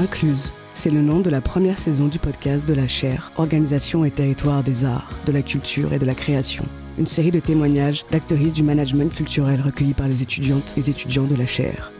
[0.00, 4.12] Incluse, c'est le nom de la première saison du podcast de la chaire Organisation et
[4.12, 6.64] territoire des arts, de la culture et de la création.
[6.98, 11.34] Une série de témoignages d'actrices du management culturel recueillis par les étudiantes et étudiants de
[11.34, 11.90] la chaire.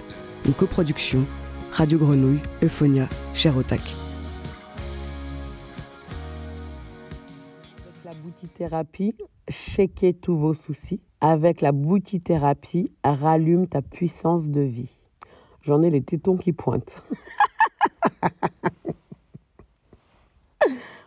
[0.47, 1.25] Une coproduction
[1.73, 3.81] Radio Grenouille, Euphonia, Cher Otac.
[7.81, 9.17] Avec la boutithérapie,
[9.51, 11.01] checker tous vos soucis.
[11.21, 15.01] Avec la boutithérapie, rallume ta puissance de vie.
[15.63, 17.03] J'en ai les tétons qui pointent.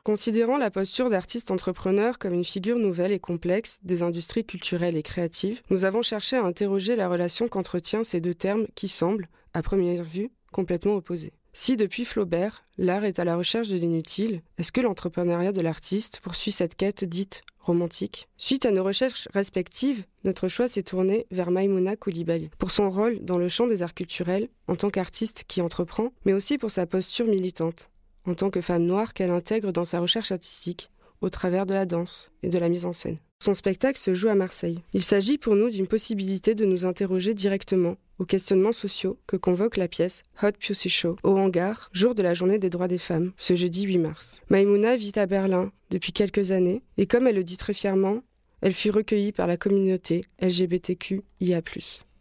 [0.04, 5.04] Considérant la posture d'artiste entrepreneur comme une figure nouvelle et complexe des industries culturelles et
[5.04, 9.62] créatives, nous avons cherché à interroger la relation qu'entretient ces deux termes qui semblent, à
[9.62, 11.34] première vue, complètement opposés.
[11.54, 16.22] Si depuis Flaubert, l'art est à la recherche de l'inutile, est-ce que l'entrepreneuriat de l'artiste
[16.24, 18.30] poursuit cette quête dite romantique?
[18.38, 23.20] Suite à nos recherches respectives, notre choix s'est tourné vers Maimouna Koulibaly, pour son rôle
[23.26, 26.86] dans le champ des arts culturels, en tant qu'artiste qui entreprend, mais aussi pour sa
[26.86, 27.90] posture militante,
[28.26, 30.88] en tant que femme noire qu'elle intègre dans sa recherche artistique,
[31.20, 33.18] au travers de la danse et de la mise en scène.
[33.42, 34.84] Son spectacle se joue à Marseille.
[34.94, 39.78] Il s'agit pour nous d'une possibilité de nous interroger directement aux questionnements sociaux que convoque
[39.78, 43.32] la pièce Hot Pussy Show au hangar, jour de la journée des droits des femmes,
[43.38, 44.42] ce jeudi 8 mars.
[44.52, 48.22] Maimouna vit à Berlin depuis quelques années et comme elle le dit très fièrement,
[48.62, 51.62] elle fut recueillie par la communauté LGBTQIA+.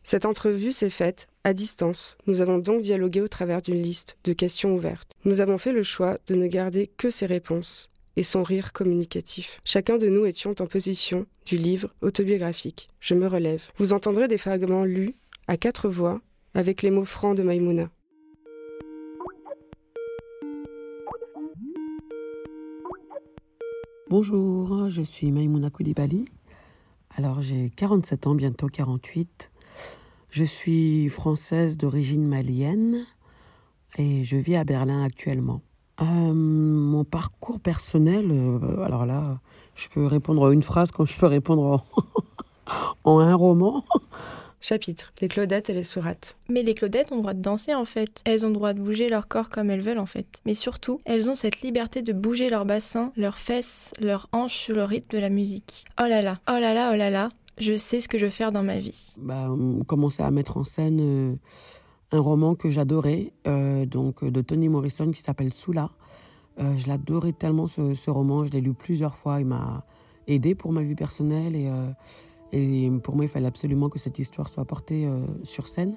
[0.03, 2.17] Cette entrevue s'est faite à distance.
[2.29, 5.13] Nous avons donc dialogué au travers d'une liste de questions ouvertes.
[5.27, 9.63] Nous avons fait le choix de ne garder que ses réponses et son rire communicatif.
[9.65, 12.91] Chacun de nous étions en position du livre autobiographique.
[13.01, 13.71] Je me relève.
[13.79, 15.15] Vous entendrez des fragments lus
[15.49, 16.21] à quatre voix
[16.53, 17.89] avec les mots francs de Maïmouna.
[24.11, 26.29] Bonjour, je suis Maïmouna Koulibaly.
[27.17, 29.51] Alors j'ai 47 ans, bientôt 48.
[30.29, 33.07] Je suis française d'origine malienne
[33.97, 35.63] et je vis à Berlin actuellement.
[36.03, 39.39] Euh, mon parcours personnel, euh, alors là,
[39.75, 41.85] je peux répondre en une phrase quand je peux répondre
[43.05, 43.85] en, un roman.
[44.63, 46.36] Chapitre Les Claudettes et les Sourates.
[46.48, 48.20] Mais les Claudettes ont le droit de danser en fait.
[48.24, 50.27] Elles ont le droit de bouger leur corps comme elles veulent en fait.
[50.45, 54.74] Mais surtout, elles ont cette liberté de bouger leur bassin, leurs fesses, leurs hanches sur
[54.74, 55.86] le rythme de la musique.
[55.98, 58.30] Oh là là, oh là là, oh là là, je sais ce que je veux
[58.30, 59.14] faire dans ma vie.
[59.19, 61.35] Bah, on commençait à mettre en scène euh,
[62.13, 65.91] un roman que j'adorais, euh, donc de Toni Morrison qui s'appelle Soula.
[66.59, 69.85] Euh, je l'adorais tellement ce, roman, je l'ai lu plusieurs fois, il m'a
[70.27, 71.71] aidé pour ma vie personnelle et,
[72.53, 75.09] euh, pour moi il fallait absolument que cette histoire soit portée
[75.45, 75.97] sur scène.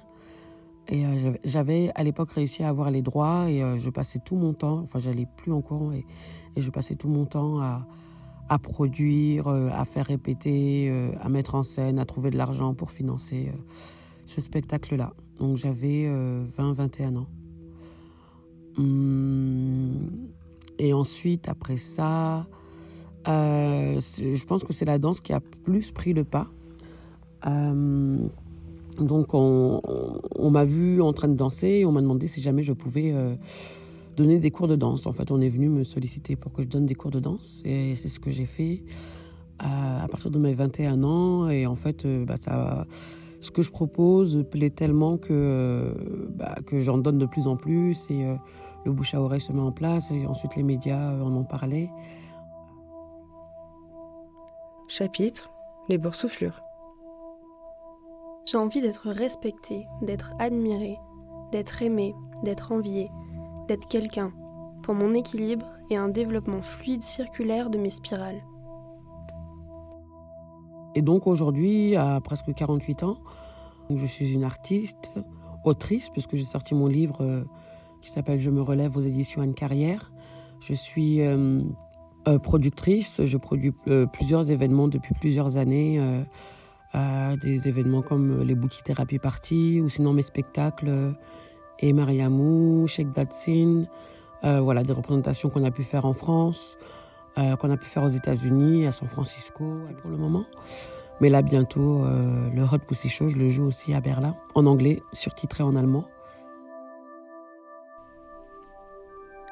[0.88, 1.02] Et
[1.44, 5.00] j'avais à l'époque réussi à avoir les droits et je passais tout mon temps, enfin
[5.00, 6.04] j'allais plus en cours et,
[6.56, 12.04] je passais tout mon temps à produire, à faire répéter, à mettre en scène, à
[12.04, 13.50] trouver de l'argent pour financer
[14.24, 15.12] ce spectacle-là.
[15.38, 16.08] Donc j'avais
[16.58, 17.26] 20-21 ans.
[18.76, 20.10] Hum,
[20.78, 22.46] et ensuite, après ça,
[23.28, 26.48] euh, je pense que c'est la danse qui a plus pris le pas.
[27.46, 28.18] Euh,
[28.98, 29.80] donc on,
[30.50, 33.34] m'a vu en train de danser et on m'a demandé si jamais je pouvais euh,
[34.16, 35.06] donner des cours de danse.
[35.06, 37.60] En fait, on est venu me solliciter pour que je donne des cours de danse
[37.64, 38.82] et c'est ce que j'ai fait
[39.60, 41.48] à partir de mes 21 ans.
[41.48, 42.86] Et en fait, bah, ça
[43.44, 45.92] ce que je propose plaît tellement que, euh,
[46.30, 48.34] bah, que j'en donne de plus en plus et euh,
[48.84, 51.44] le bouche à oreille se met en place et ensuite les médias euh, en ont
[51.44, 51.90] parlé.
[54.88, 55.50] Chapitre
[55.88, 56.60] Les boursouflures.
[58.46, 60.98] J'ai envie d'être respectée, d'être admirée,
[61.52, 63.08] d'être aimée, d'être enviée,
[63.68, 64.32] d'être quelqu'un,
[64.82, 68.42] pour mon équilibre et un développement fluide circulaire de mes spirales.
[70.94, 73.18] Et donc aujourd'hui, à presque 48 ans,
[73.90, 75.12] je suis une artiste,
[75.64, 77.44] autrice, puisque j'ai sorti mon livre euh,
[78.02, 80.12] qui s'appelle Je me relève aux éditions Anne Carrière.
[80.60, 81.60] Je suis euh,
[82.28, 83.72] euh, productrice, je produis
[84.12, 86.00] plusieurs événements depuis plusieurs années.
[87.42, 91.16] des événements comme les Bouki Thérapie Party ou sinon mes spectacles
[91.80, 93.86] et Mariamou, Sheikh Datsin,
[94.42, 96.78] voilà des représentations qu'on a pu faire en France.
[97.36, 99.64] Euh, qu'on a pu faire aux États-Unis, à San Francisco
[100.00, 100.44] pour le moment.
[101.20, 104.66] Mais là, bientôt, euh, le Hot Pussy Show, je le joue aussi à Berlin, en
[104.66, 106.04] anglais, surtitré en allemand.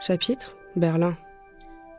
[0.01, 1.17] Chapitre Berlin.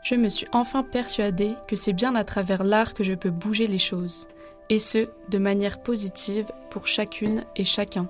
[0.03, 3.68] Je me suis enfin persuadée que c'est bien à travers l'art que je peux bouger
[3.68, 4.30] les choses,
[4.69, 8.07] et ce, de manière positive pour chacune et chacun.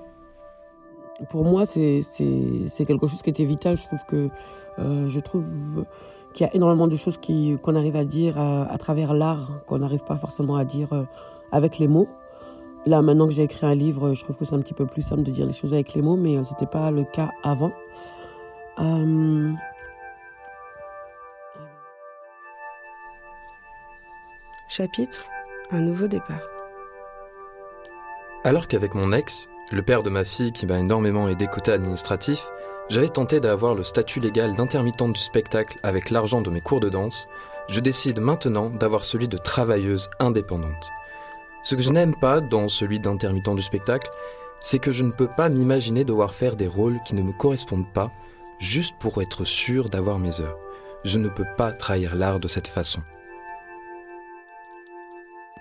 [1.31, 2.04] Pour moi, c'est
[2.86, 3.78] quelque chose qui était vital.
[3.78, 4.30] Je trouve que
[4.80, 5.86] euh, je trouve
[6.34, 10.04] qu'il y a énormément de choses qu'on arrive à dire à, travers l'art, qu'on n'arrive
[10.04, 11.04] pas forcément à dire euh,
[11.52, 12.08] avec les mots.
[12.86, 15.04] Là, maintenant que j'ai écrit un livre, je trouve que c'est un petit peu plus
[15.04, 17.32] simple de dire les choses avec les mots, mais euh, ce n'était pas le cas
[17.44, 17.72] avant.
[18.80, 19.52] Euh,
[24.68, 25.26] Chapitre
[25.72, 26.42] Un nouveau départ.
[28.44, 32.46] Alors qu'avec mon ex, le père de ma fille qui m'a énormément aidé côté administratif,
[32.90, 36.90] j'avais tenté d'avoir le statut légal d'intermittent du spectacle avec l'argent de mes cours de
[36.90, 37.28] danse,
[37.70, 40.90] je décide maintenant d'avoir celui de travailleuse indépendante.
[41.64, 44.10] Ce que je n'aime pas dans celui d'intermittent du spectacle,
[44.60, 47.92] c'est que je ne peux pas m'imaginer devoir faire des rôles qui ne me correspondent
[47.94, 48.12] pas
[48.60, 50.58] juste pour être sûr d'avoir mes heures.
[51.04, 53.02] Je ne peux pas trahir l'art de cette façon.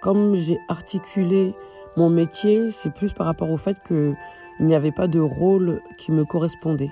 [0.01, 1.55] Comme j'ai articulé
[1.97, 4.17] mon métier, c'est plus par rapport au fait qu'il
[4.61, 6.91] n'y avait pas de rôle qui me correspondait.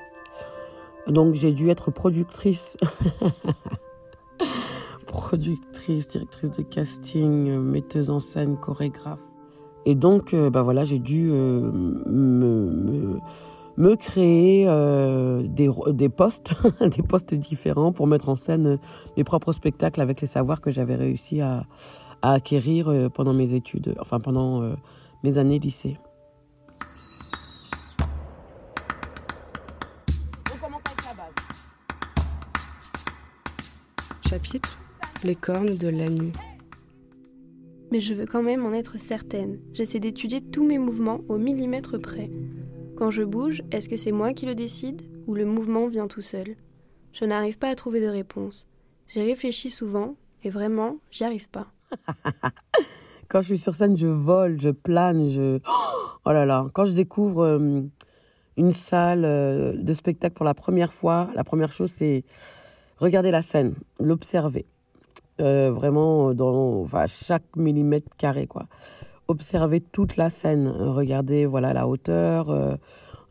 [1.11, 2.77] Donc j'ai dû être productrice,
[5.07, 9.21] productrice, directrice de casting, metteuse en scène, chorégraphe.
[9.87, 11.71] Et donc, euh, bah voilà, j'ai dû euh,
[13.77, 18.79] me, créer euh, des, des postes, des postes différents pour mettre en scène
[19.17, 21.65] mes propres spectacles avec les savoirs que j'avais réussi à,
[22.23, 24.63] à acquérir pendant mes études, enfin pendant
[25.25, 25.97] mes années lycée.
[34.31, 34.79] Chapitre
[35.25, 36.31] Les cornes de la nuit.
[37.91, 39.59] Mais je veux quand même en être certaine.
[39.73, 42.31] J'essaie d'étudier tous mes mouvements au millimètre près.
[42.97, 46.23] Quand je bouge, est-ce que c'est moi qui le décide ou le mouvement vient tout
[46.23, 46.55] seul?
[47.13, 48.69] Je n'arrive pas à trouver de réponse.
[49.09, 51.67] J'ai réfléchi souvent et vraiment, j'y arrive pas.
[53.29, 55.59] Quand je suis sur scène, je vole, je plane, je...
[56.25, 57.81] Oh là là, quand je découvre euh,
[58.57, 62.25] une salle euh, de spectacle pour la première fois, la première chose, c'est
[63.01, 64.67] regarder la scène, l'observer.
[65.41, 68.67] Euh, vraiment dans enfin, chaque millimètre carré, quoi.
[69.29, 72.79] Observer toute la scène, regarder voilà la hauteur,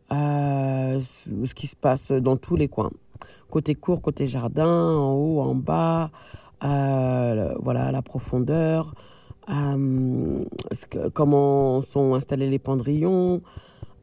[0.10, 2.92] ce qui se passe dans tous les coins.
[3.50, 6.10] Côté court, côté jardin, en haut, en bas,
[6.62, 8.96] voilà la profondeur,
[9.50, 10.46] euh,
[11.14, 13.42] comment sont installés les pendrillons.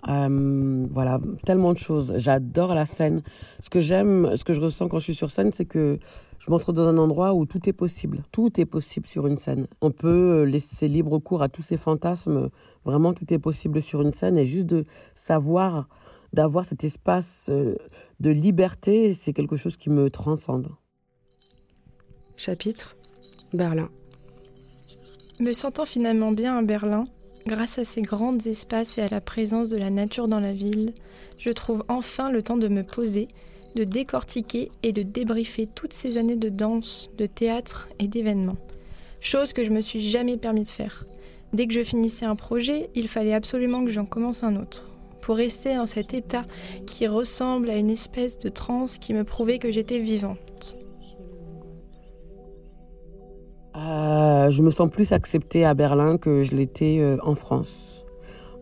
[0.09, 2.13] Euh, voilà, tellement de choses.
[2.17, 3.23] J'adore la scène.
[3.61, 5.99] Ce que j'aime, ce que je ressens quand je suis sur scène, c'est que
[6.39, 8.23] je m'entre dans un endroit où tout est possible.
[8.31, 9.67] Tout est possible sur une scène.
[9.81, 12.51] On peut laisser libre cours à tous ces fantasmes.
[12.85, 14.39] Vraiment, tout est possible sur une scène.
[14.39, 15.89] Et juste de savoir,
[16.33, 17.77] d'avoir cet espace euh,
[18.21, 20.69] de liberté, c'est quelque chose qui me transcende.
[22.37, 22.97] Chapitre
[23.53, 23.89] Berlin.
[25.41, 27.07] Me sentant finalement bien à Berlin,
[27.47, 30.93] grâce à ces grands espaces et à la présence de la nature dans la ville,
[31.39, 33.29] je trouve enfin le temps de me poser,
[33.75, 38.57] de décortiquer et de débriefer toutes ces années de danse, de théâtre et d'événements.
[39.21, 41.05] Chose que je me suis jamais permis de faire.
[41.53, 44.85] Dès que je finissais un projet, il fallait absolument que j'en commence un autre.
[45.21, 46.45] Pour rester dans cet état
[46.87, 50.77] qui ressemble à une espèce de transe qui me prouvait que j'étais vivante.
[53.77, 58.07] Euh, je me sens plus acceptée à Berlin que je l'étais euh, en France.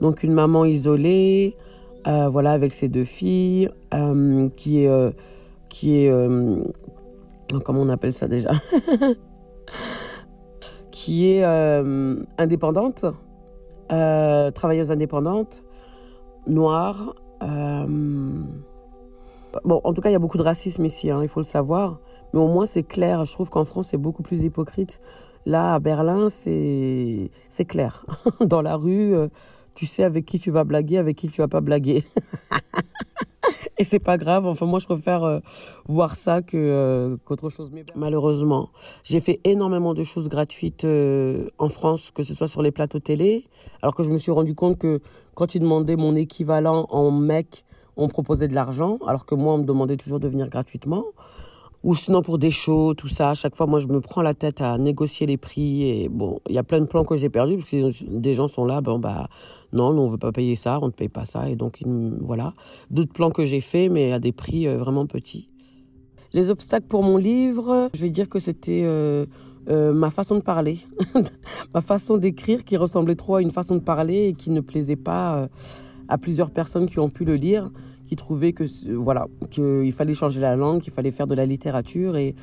[0.01, 1.57] Donc une maman isolée,
[2.07, 3.71] euh, voilà, avec ses deux filles,
[4.57, 5.15] qui est,
[5.69, 6.13] qui est,
[7.65, 8.51] comment on appelle ça déjà,
[10.91, 11.45] qui est
[12.39, 13.05] indépendante,
[13.89, 15.63] travailleuse indépendante,
[16.49, 17.15] noire.
[19.65, 21.45] Bon, en tout cas, il y a beaucoup de racisme ici, hein, il faut le
[21.45, 22.01] savoir.
[22.35, 23.25] Mais au moins, c'est clair.
[23.25, 25.01] Je trouve qu'en France, c'est beaucoup plus hypocrite.
[25.47, 27.31] Là, à Berlin, c'est
[27.69, 28.05] clair.
[28.41, 29.29] Dans la rue, euh,
[29.77, 32.03] tu sais avec qui tu vas blaguer, avec qui tu vas pas blaguer.
[33.79, 34.47] Et c'est pas grave.
[34.47, 35.39] Enfin, moi, je préfère euh,
[35.87, 37.71] voir ça que euh, qu'autre chose.
[37.95, 38.71] Malheureusement,
[39.05, 40.85] j'ai fait énormément de choses gratuites
[41.59, 43.45] en France, que ce soit sur les plateaux télé,
[43.81, 45.01] alors que je me suis rendu compte que
[45.37, 47.65] quand ils demandaient mon équivalent en mec,
[47.97, 51.05] on proposait de l'argent, alors que moi, on me demandait toujours de venir gratuitement
[51.85, 53.31] ou sinon pour des shows, tout ça.
[53.31, 55.83] À chaque fois, moi, je me prends la tête à négocier les prix.
[55.83, 58.49] Et bon, il y a plein de plans que j'ai perdus parce que des gens
[58.49, 59.29] sont là, bon, bah,
[59.75, 61.51] non, nous, on veut pas payer ça, on ne paye pas ça.
[61.51, 61.83] Et donc,
[62.23, 62.55] voilà.
[62.91, 65.51] D'autres plans que j'ai faits, mais à des prix euh, vraiment petits.
[66.33, 69.27] Les obstacles pour mon livre, je vais dire que c'était euh,
[69.69, 70.79] euh, ma façon de parler,
[71.75, 74.97] ma façon d'écrire qui ressemblait trop à une façon de parler et qui ne plaisait
[74.97, 75.49] pas
[76.09, 77.71] à plusieurs personnes qui ont pu le lire
[78.07, 82.17] qui trouvait que voilà qu'il fallait changer la langue, qu'il fallait faire de la littérature
[82.17, 82.35] et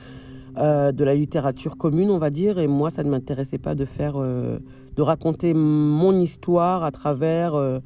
[0.57, 2.59] euh, de la littérature commune, on va dire.
[2.59, 4.59] Et moi, ça ne m'intéressait pas de faire, euh,
[4.95, 7.79] de raconter mon histoire à travers euh,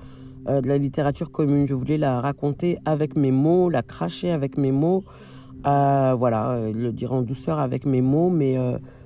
[0.48, 1.68] de la littérature commune.
[1.68, 5.04] Je voulais la raconter avec mes mots, la cracher avec mes mots,
[5.64, 8.30] voilà, le dire en douceur avec mes mots.
[8.30, 8.56] Mais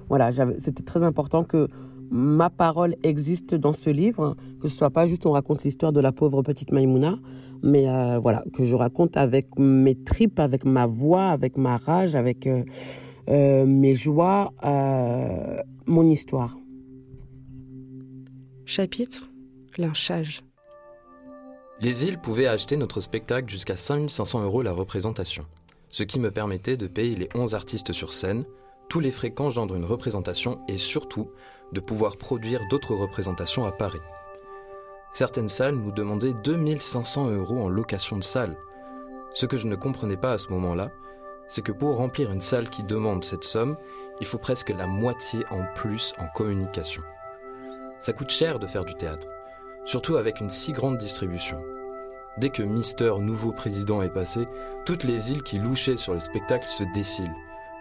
[0.09, 1.69] voilà, c'était très important que
[2.11, 5.99] ma parole existe dans ce livre, que ce soit pas juste on raconte l'histoire de
[5.99, 7.17] la pauvre petite Maïmouna,
[7.63, 12.15] mais euh, voilà, que je raconte avec mes tripes, avec ma voix, avec ma rage,
[12.15, 12.63] avec euh,
[13.29, 14.53] euh, mes joies,
[15.85, 16.57] mon histoire.
[18.65, 19.29] Chapitre
[19.77, 20.41] Lynchage.
[21.81, 25.45] Les villes pouvaient acheter notre spectacle jusqu'à 5500 euros la représentation,
[25.87, 28.43] ce qui me permettait de payer les 11 artistes sur scène,
[28.89, 31.29] tous les frais qu'engendre une représentation et surtout
[31.71, 33.99] de pouvoir produire d'autres représentations à Paris.
[35.11, 38.57] Certaines salles nous demandaient 2500 euros en location de salle.
[39.33, 40.91] Ce que je ne comprenais pas à ce moment-là,
[41.47, 43.75] c'est que pour remplir une salle qui demande cette somme,
[44.21, 47.01] il faut presque la moitié en plus en communication.
[48.01, 49.27] Ça coûte cher de faire du théâtre,
[49.83, 51.61] surtout avec une si grande distribution.
[52.37, 54.47] Dès que Mister Nouveau Président est passé,
[54.85, 57.35] toutes les villes qui louchaient sur le spectacle se défilent.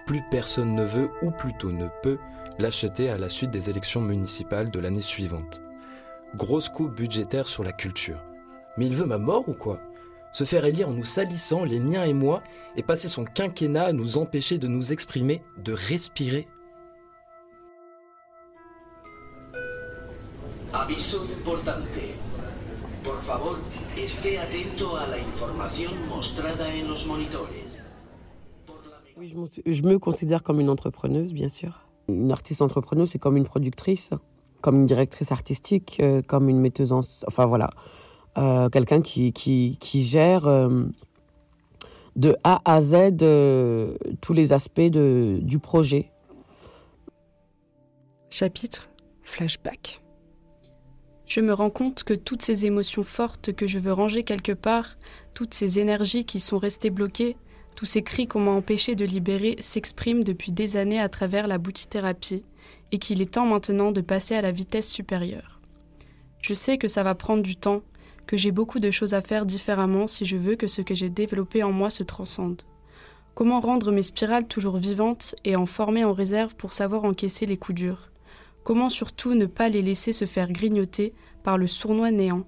[0.06, 2.18] Plus personne ne veut, ou plutôt ne peut,
[2.58, 5.60] l'acheter à la suite des élections municipales de l'année suivante.
[6.36, 8.22] Grosse coupe budgétaire sur la culture.
[8.76, 9.80] Mais il veut ma mort ou quoi?
[10.32, 12.42] Se faire élire en nous salissant, les miens et moi,
[12.76, 16.46] et passer son quinquennat à nous empêcher de nous exprimer, de respirer
[20.70, 22.14] Aviso importante.
[23.02, 23.56] Por favor,
[23.96, 27.82] esté atento a la información mostrada en los monitores.
[29.16, 31.88] Oui, je, je me considère comme une entrepreneuse, bien sûr.
[32.06, 34.10] Une artiste entrepreneuse, c'est comme une productrice
[34.60, 37.00] comme une directrice artistique, euh, comme une metteuse en...
[37.26, 37.70] Enfin voilà,
[38.36, 40.84] euh, quelqu'un qui, qui, qui, gère euh,
[42.16, 43.16] de A à Z
[44.20, 46.10] tous les aspects de, du projet.
[48.30, 48.88] Chapitre
[49.22, 50.02] Flashback.
[51.26, 54.96] Je me rends compte que toutes ces émotions fortes que je veux ranger quelque part,
[55.34, 57.36] toutes ces énergies qui sont restées bloquées,
[57.76, 61.58] tous ces cris qu'on m'a empêché de libérer s'expriment depuis des années à travers la
[61.58, 62.42] boutithérapie
[62.92, 65.60] et qu'il est temps maintenant de passer à la vitesse supérieure.
[66.42, 67.82] Je sais que ça va prendre du temps,
[68.26, 71.10] que j'ai beaucoup de choses à faire différemment si je veux que ce que j'ai
[71.10, 72.62] développé en moi se transcende.
[73.34, 77.56] Comment rendre mes spirales toujours vivantes et en former en réserve pour savoir encaisser les
[77.56, 78.10] coups durs?
[78.64, 82.44] Comment surtout ne pas les laisser se faire grignoter par le sournois néant?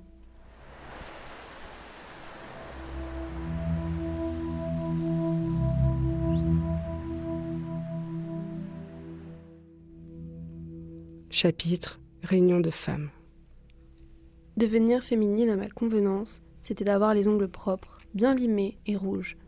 [11.33, 13.09] Chapitre Réunion de femmes.
[14.57, 19.39] Devenir féminine à ma convenance, c'était d'avoir les ongles propres, bien limés et rouges,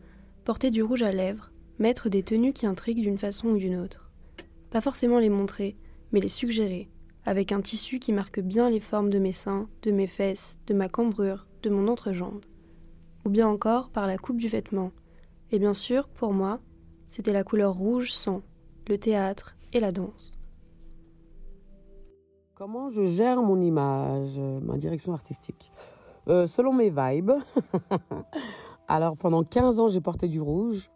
[0.45, 4.09] porter du rouge à lèvres, mettre des tenues qui intriguent d'une façon ou d'une autre.
[4.69, 5.75] Pas forcément les montrer,
[6.13, 6.87] mais les suggérer,
[7.25, 10.73] avec un tissu qui marque bien les formes de mes seins, de mes fesses, de
[10.73, 12.45] ma cambrure, de mon entrejambe.
[13.25, 14.93] Ou bien encore par la coupe du vêtement.
[15.51, 16.61] Et bien sûr, pour moi,
[17.09, 18.41] c'était la couleur rouge sang,
[18.87, 20.39] le théâtre et la danse.
[22.63, 25.69] Comment je gère mon image, ma direction artistique
[26.29, 27.33] euh, Selon mes vibes.
[28.87, 30.89] Alors pendant 15 ans, j'ai porté du rouge.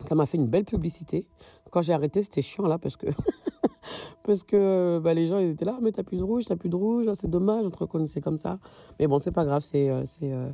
[0.00, 1.26] Ça m'a fait une belle publicité.
[1.70, 3.06] Quand j'ai arrêté, c'était chiant là parce que
[4.22, 6.68] parce que bah, les gens ils étaient là, mais t'as plus de rouge, t'as plus
[6.68, 8.58] de rouge, c'est dommage, on te reconnaissait comme ça.
[8.98, 10.50] Mais bon, c'est pas grave, c'est euh, c'est euh,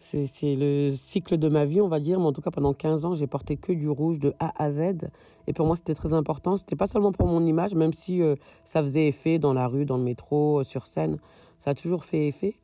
[0.00, 2.18] c'est le cycle de ma vie, on va dire.
[2.18, 4.70] Mais en tout cas, pendant 15 ans, j'ai porté que du rouge de A à
[4.70, 5.10] Z.
[5.46, 6.56] Et pour moi, c'était très important.
[6.56, 9.84] C'était pas seulement pour mon image, même si euh, ça faisait effet dans la rue,
[9.84, 11.18] dans le métro, euh, sur scène.
[11.58, 12.54] Ça a toujours fait effet.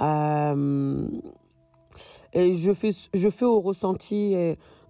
[0.00, 1.06] Euh,
[2.34, 4.34] et je fais, je fais au ressenti.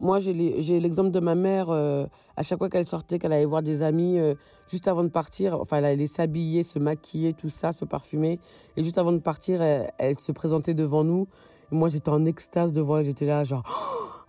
[0.01, 1.71] moi, j'ai l'exemple de ma mère.
[1.71, 4.19] à chaque fois qu'elle sortait, qu'elle allait voir des amis,
[4.67, 8.41] juste avant de partir, enfin, elle allait s'habiller, se maquiller, tout ça, se parfumer.
[8.79, 11.29] Et juste avant de partir, elle se présentait devant nous
[11.75, 13.07] moi, j'étais en extase devant elle.
[13.07, 13.63] J'étais là, genre,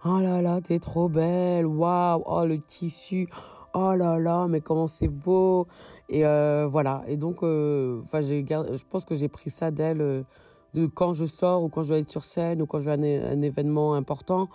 [0.04, 1.66] oh là là, t'es trop belle.
[1.66, 3.30] Waouh, oh le tissu.
[3.74, 5.68] Oh là là, mais comment c'est beau.
[6.10, 7.04] Et euh, voilà.
[7.08, 10.24] Et donc, euh, enfin, je pense que j'ai pris ça d'elle euh,
[10.74, 12.92] de quand je sors ou quand je dois être sur scène ou quand je vais
[12.92, 14.50] à un, événement important,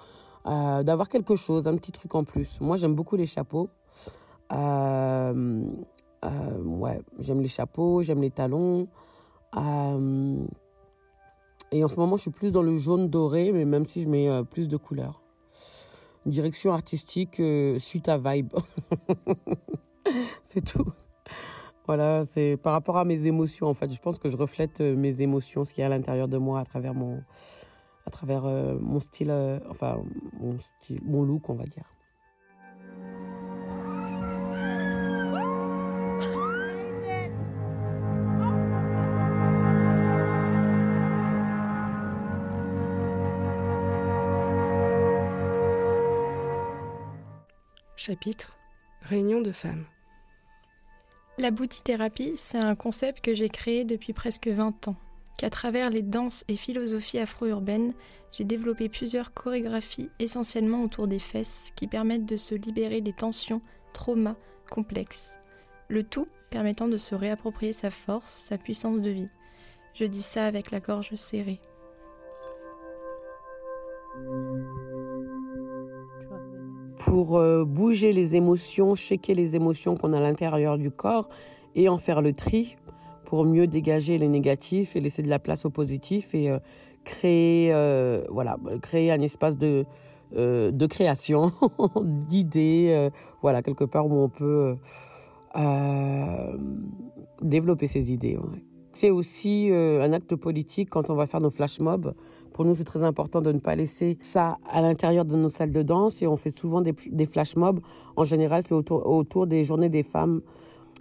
[0.44, 2.60] d'avoir quelque chose, un petit truc en plus.
[2.60, 3.68] Moi, j'aime beaucoup les chapeaux.
[4.50, 5.34] ouais,
[7.18, 8.88] j'aime les chapeaux, j'aime les talons.
[11.72, 14.08] Et en ce moment, je suis plus dans le jaune doré, mais même si je
[14.08, 15.22] mets euh, plus de couleurs.
[16.26, 18.52] Direction artistique euh, suite à vibe.
[20.42, 20.92] c'est tout.
[21.86, 23.92] Voilà, c'est par rapport à mes émotions en fait.
[23.92, 26.38] Je pense que je reflète euh, mes émotions, ce qu'il y a à l'intérieur de
[26.38, 27.22] moi à travers mon,
[28.04, 29.32] à travers mon style,
[29.68, 30.02] enfin
[30.38, 31.84] mon style, mon look, on va dire.
[48.02, 48.54] Chapitre
[49.02, 49.84] Réunion de femmes.
[51.36, 54.96] La boutithérapie, c'est un concept que j'ai créé depuis presque 20 ans.
[55.36, 57.92] Qu'à travers les danses et philosophies afro-urbaines,
[58.32, 63.60] j'ai développé plusieurs chorégraphies essentiellement autour des fesses qui permettent de se libérer des tensions,
[63.92, 64.36] traumas,
[64.70, 65.36] complexes.
[65.88, 69.28] Le tout permettant de se réapproprier sa force, sa puissance de vie.
[69.92, 71.60] Je dis ça avec la gorge serrée.
[77.04, 81.30] Pour euh, bouger les émotions, checker les émotions qu'on a à l'intérieur du corps
[81.74, 82.76] et en faire le tri
[83.24, 86.58] pour mieux dégager les négatifs et laisser de la place aux positifs et euh,
[87.04, 89.86] créer, euh, voilà, créer un espace de,
[90.32, 91.52] de création,
[92.04, 93.08] d'idées,
[93.40, 94.76] voilà, quelque part où on peut
[97.40, 98.38] développer ses idées.
[98.92, 102.14] C'est aussi un acte politique quand on va faire nos flash mobs
[102.52, 105.72] pour nous, c'est très important de ne pas laisser ça à l'intérieur de nos salles
[105.72, 107.80] de danse et on fait souvent des, flash mobs.
[108.16, 110.42] En général, c'est autour, des journées des femmes.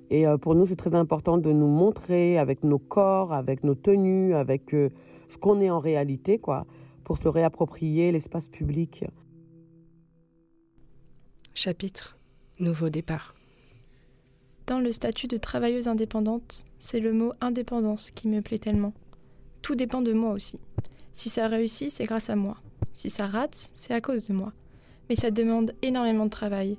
[0.10, 3.76] Et euh, pour nous, c'est très important de nous montrer avec nos corps, avec nos
[3.76, 4.90] tenues, avec euh,
[5.28, 6.66] ce qu'on est en réalité, quoi,
[7.04, 9.04] pour se réapproprier l'espace public.
[11.54, 12.18] Chapitre
[12.60, 13.39] Nouveau départ.
[14.70, 18.94] Dans le statut de travailleuse indépendante, c'est le mot indépendance qui me plaît tellement.
[19.64, 20.60] Tout dépend de moi aussi.
[21.12, 22.56] Si ça réussit, c'est grâce à moi.
[22.94, 24.54] Si ça rate, c'est à cause de moi.
[25.10, 26.78] Mais ça demande énormément de travail.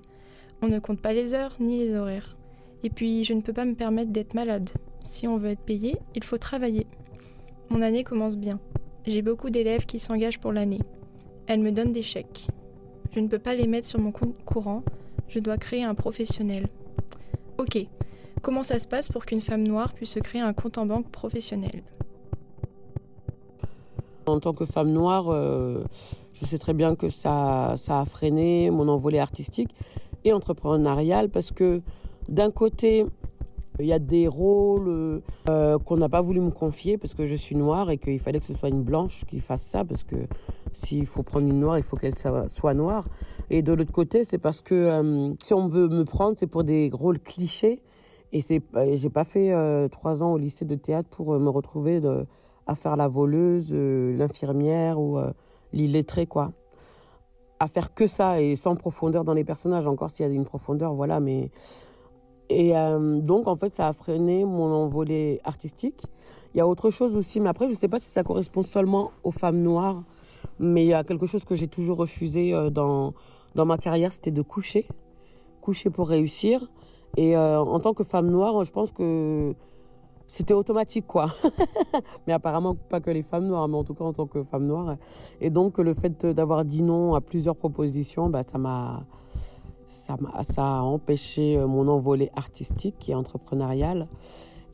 [0.63, 2.37] On ne compte pas les heures ni les horaires.
[2.85, 4.71] Et puis, je ne peux pas me permettre d'être malade.
[5.03, 6.87] Si on veut être payé, il faut travailler.
[7.71, 8.61] Mon année commence bien.
[9.05, 10.83] J'ai beaucoup d'élèves qui s'engagent pour l'année.
[11.49, 12.47] Elles me donnent des chèques.
[13.11, 14.85] Je ne peux pas les mettre sur mon compte courant.
[15.27, 16.69] Je dois créer un professionnel.
[17.61, 17.77] Ok,
[18.41, 21.11] comment ça se passe pour qu'une femme noire puisse se créer un compte en banque
[21.11, 21.83] professionnel?
[24.25, 25.85] En tant que femme noire, euh,
[26.33, 29.75] je sais très bien que ça, a freiné mon envolée artistique
[30.25, 31.83] et entrepreneuriale parce que
[32.31, 33.05] d'un côté,
[33.79, 37.35] il y a des rôles euh, qu'on n'a pas voulu me confier parce que je
[37.35, 40.17] suis noire et qu'il fallait que ce soit une blanche qui fasse ça parce que
[40.73, 43.07] s'il faut prendre une noire, il faut qu'elle soit noire.
[43.51, 46.65] Et de l'autre côté, c'est parce que euh, si on veut me prendre, c'est pour
[46.65, 47.83] des rôles clichés.
[48.33, 49.53] Et c'est, j'ai pas fait
[49.89, 52.01] trois ans au lycée de théâtre pour me retrouver
[52.71, 55.33] à faire la voleuse, euh, l'infirmière ou euh,
[55.73, 56.53] l'illettrée, quoi.
[57.59, 60.45] À faire que ça et sans profondeur dans les personnages, encore s'il y a une
[60.45, 61.51] profondeur, voilà, mais.
[62.49, 66.05] Et euh, donc, en fait, ça a freiné mon envolée artistique.
[66.55, 68.63] Il y a autre chose aussi, mais après, je ne sais pas si ça correspond
[68.63, 70.03] seulement aux femmes noires,
[70.59, 73.15] mais il y a quelque chose que j'ai toujours refusé dans,
[73.55, 74.87] dans ma carrière, c'était de coucher.
[75.61, 76.71] Coucher pour réussir.
[77.17, 79.55] Et en tant que femme noire, je pense que
[80.31, 81.35] c'était automatique quoi.
[82.27, 84.67] mais apparemment pas que les femmes noires, mais en tout cas en tant que femme
[84.67, 84.97] noire.
[85.41, 89.05] Et donc le fait d'avoir dit non à plusieurs propositions, bah, ça m'a
[89.89, 94.07] ça, ça a empêché euh, mon envolée artistique et entrepreneuriale.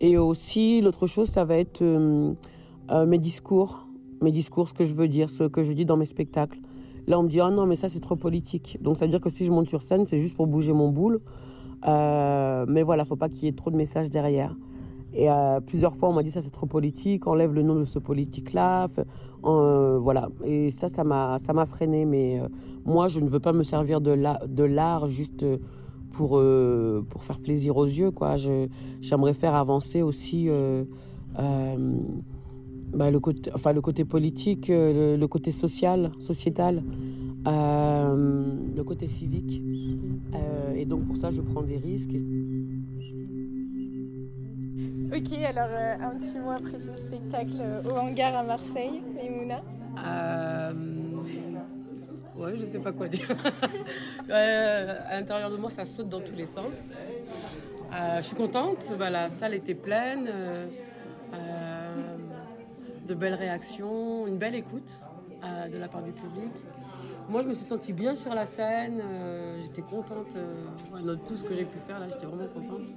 [0.00, 2.34] Et aussi l'autre chose, ça va être euh,
[2.90, 3.85] euh, mes discours,
[4.20, 6.60] mes discours, ce que je veux dire, ce que je dis dans mes spectacles.
[7.06, 8.78] Là, on me dit, oh non, mais ça, c'est trop politique.
[8.80, 10.90] Donc, ça veut dire que si je monte sur scène, c'est juste pour bouger mon
[10.90, 11.20] boule.
[11.84, 14.54] mais voilà, faut pas qu'il y ait trop de messages derrière.
[15.16, 17.86] Et euh, plusieurs fois, on m'a dit ça c'est trop politique, enlève le nom de
[17.86, 18.88] ce politique-là.
[19.44, 20.28] Euh, voilà.
[20.44, 22.04] Et ça, ça m'a, ça freiné.
[22.04, 22.48] Mais euh,
[22.84, 25.44] moi, je ne veux pas me servir de, l'art juste
[26.12, 26.42] pour,
[27.08, 28.10] pour faire plaisir aux yeux.
[28.10, 28.36] Quoi.
[29.00, 30.50] J'aimerais faire avancer aussi
[32.92, 36.82] bah, le, côté, enfin, le côté politique, le, le côté social, sociétal,
[37.44, 39.62] le côté civique.
[40.74, 42.16] et donc pour ça, je prends des risques.
[45.16, 49.62] Ok, alors euh, un petit mot après ce spectacle euh, au hangar à Marseille, Mouna
[50.04, 50.72] euh,
[52.36, 53.28] Ouais, je sais pas quoi dire.
[54.28, 57.12] Euh, à l'intérieur de moi, ça saute dans tous les sens.
[57.92, 60.28] je suis contente, bah, la salle était pleine,
[63.06, 65.02] de belles réactions, une belle écoute
[65.70, 66.52] de la part du public.
[67.28, 69.00] Moi, je me suis sentie bien sur la scène,
[69.62, 72.96] j'étais contente de tout ce que j'ai pu faire là, j'étais vraiment contente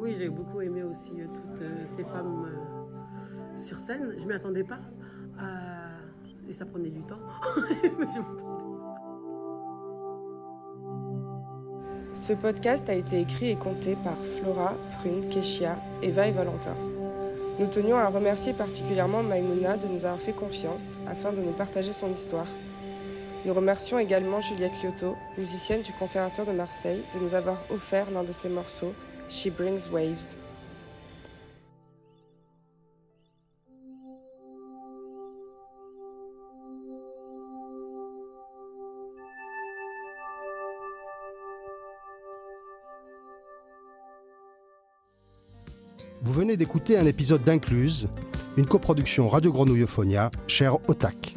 [0.00, 4.14] oui, j'ai beaucoup aimé aussi euh, toutes euh, ces femmes euh, sur scène.
[4.16, 4.78] Je ne m'y attendais pas.
[6.48, 7.18] et ça prenait du temps.
[7.56, 8.20] Je
[12.14, 16.74] Ce podcast a été écrit et compté par Flora, Prune, Keshia, Eva et Valentin.
[17.58, 21.92] Nous tenions à remercier particulièrement Maimouna de nous avoir fait confiance afin de nous partager
[21.92, 22.46] son histoire.
[23.44, 28.22] Nous remercions également Juliette Lyoto, musicienne du Conservatoire de Marseille, de nous avoir offert l'un
[28.22, 28.94] de ses morceaux
[29.28, 30.36] She brings waves.
[46.38, 48.08] Venez d'écouter un épisode d'Incluse,
[48.56, 51.34] une coproduction Radio Grenouille Euphonia, cher Otac.